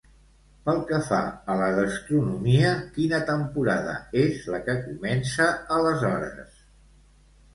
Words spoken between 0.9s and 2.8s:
que fa a la gastronomia,